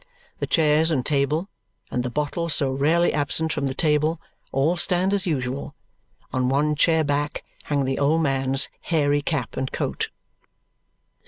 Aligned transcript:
The 0.39 0.47
chairs 0.47 0.89
and 0.89 1.05
table, 1.05 1.47
and 1.91 2.01
the 2.01 2.09
bottle 2.09 2.49
so 2.49 2.71
rarely 2.71 3.13
absent 3.13 3.53
from 3.53 3.67
the 3.67 3.75
table, 3.75 4.19
all 4.51 4.75
stand 4.75 5.13
as 5.13 5.27
usual. 5.27 5.75
On 6.33 6.49
one 6.49 6.75
chair 6.75 7.03
back 7.03 7.43
hang 7.65 7.85
the 7.85 7.99
old 7.99 8.23
man's 8.23 8.67
hairy 8.85 9.21
cap 9.21 9.55
and 9.57 9.71
coat. 9.71 10.09